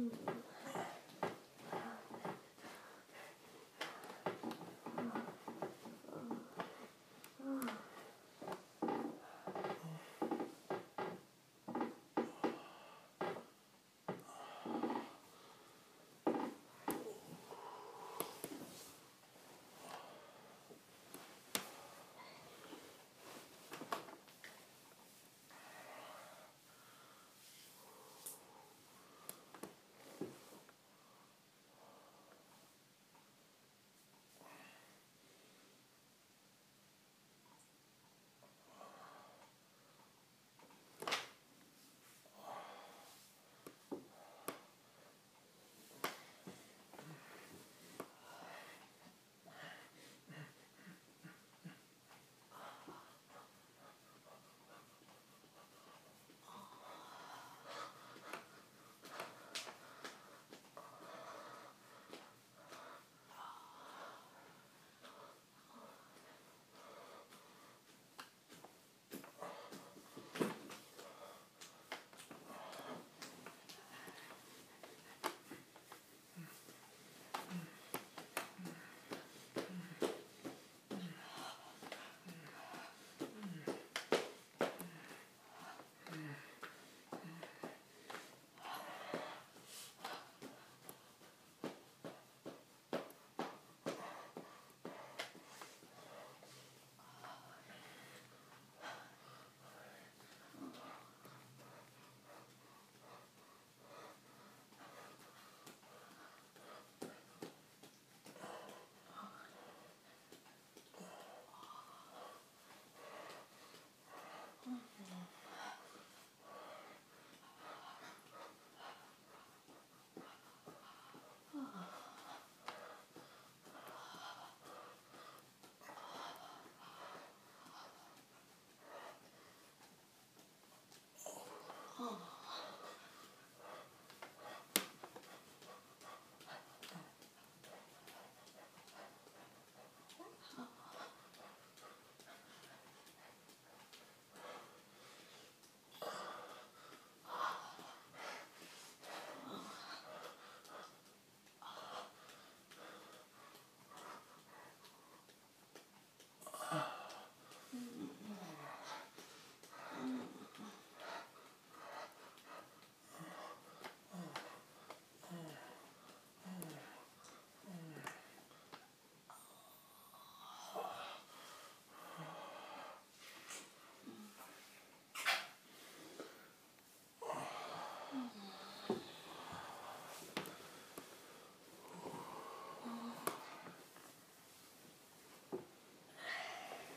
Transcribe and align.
Um, 0.00 0.39